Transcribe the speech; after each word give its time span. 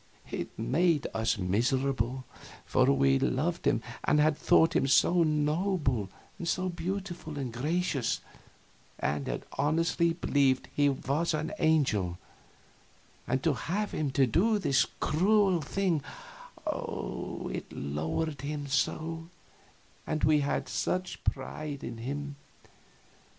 It 0.31 0.49
made 0.57 1.05
us 1.13 1.37
miserable, 1.37 2.23
for 2.65 2.85
we 2.91 3.19
loved 3.19 3.67
him, 3.67 3.83
and 4.03 4.19
had 4.19 4.35
thought 4.35 4.75
him 4.75 4.87
so 4.87 5.21
noble 5.21 6.09
and 6.39 6.47
so 6.47 6.69
beautiful 6.69 7.37
and 7.37 7.53
gracious, 7.53 8.19
and 8.97 9.27
had 9.27 9.45
honestly 9.59 10.13
believed 10.13 10.69
he 10.75 10.89
was 10.89 11.35
an 11.35 11.51
angel; 11.59 12.17
and 13.27 13.43
to 13.43 13.53
have 13.53 13.91
him 13.91 14.09
do 14.09 14.57
this 14.57 14.87
cruel 14.99 15.61
thing 15.61 16.01
ah, 16.65 17.45
it 17.51 17.71
lowered 17.71 18.41
him 18.41 18.65
so, 18.65 19.27
and 20.07 20.23
we 20.23 20.39
had 20.39 20.51
had 20.51 20.67
such 20.69 21.23
pride 21.23 21.83
in 21.83 21.99
him. 21.99 22.37